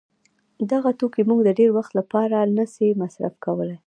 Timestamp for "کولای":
3.45-3.77